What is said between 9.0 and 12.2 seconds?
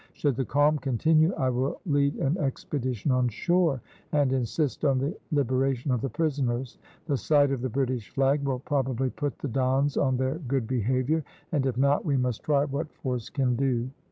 put the Dons on their good behaviour, and, if not, we